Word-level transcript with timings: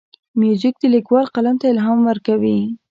موزیک 0.39 0.75
د 0.79 0.83
لیکوال 0.95 1.25
قلم 1.35 1.55
ته 1.61 1.65
الهام 1.71 1.99
ورکوي. 2.09 2.59